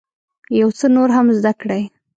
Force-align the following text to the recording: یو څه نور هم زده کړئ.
یو 0.59 0.69
څه 0.79 0.85
نور 0.95 1.09
هم 1.17 1.27
زده 1.37 1.51
کړئ. 1.61 1.83